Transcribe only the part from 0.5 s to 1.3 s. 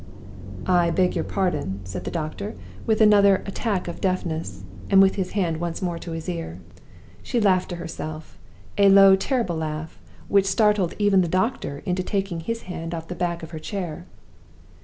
"I beg your